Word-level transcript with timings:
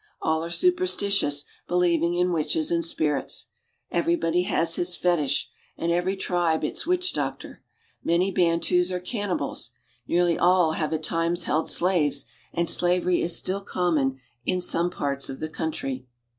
All 0.19 0.43
are 0.43 0.49
superstitious, 0.49 1.45
believing 1.67 2.15
in 2.15 2.33
witches 2.33 2.71
and 2.71 2.83
spirits. 2.83 3.45
Everybody 3.91 4.41
has 4.45 4.75
his 4.75 4.95
fetish, 4.95 5.47
and 5.77 5.91
every 5.91 6.15
tribe 6.15 6.63
its 6.63 6.87
witch 6.87 7.13
doctor. 7.13 7.61
Many 8.03 8.31
Bantus 8.31 8.91
are 8.91 8.99
cannibals; 8.99 9.73
nearly 10.07 10.39
all 10.39 10.71
have 10.71 10.91
at 10.91 11.03
times 11.03 11.43
held 11.43 11.69
slaves, 11.69 12.25
and 12.51 12.67
slavery 12.67 13.21
is 13.21 13.35
still 13.37 13.61
common 13.61 14.19
in 14.43 14.59
some 14.59 14.89
parts 14.89 15.29
of 15.29 15.39
the 15.39 15.49
country. 15.49 16.07